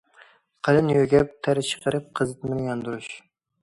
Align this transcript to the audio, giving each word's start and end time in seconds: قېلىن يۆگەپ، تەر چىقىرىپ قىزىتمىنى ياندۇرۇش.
قېلىن 0.67 0.89
يۆگەپ، 0.93 1.37
تەر 1.49 1.63
چىقىرىپ 1.71 2.11
قىزىتمىنى 2.21 2.69
ياندۇرۇش. 2.75 3.17